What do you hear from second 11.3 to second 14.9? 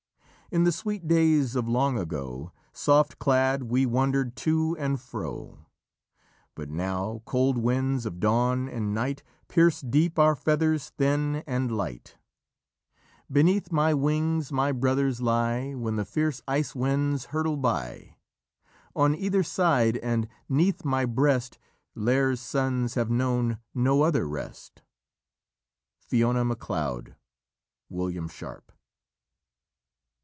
and light. Beneath my wings my